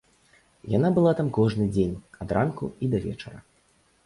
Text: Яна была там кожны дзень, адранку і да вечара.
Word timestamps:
Яна 0.77 0.89
была 0.95 1.11
там 1.19 1.29
кожны 1.39 1.67
дзень, 1.75 1.93
адранку 2.27 2.65
і 2.87 2.91
да 2.97 3.05
вечара. 3.05 3.39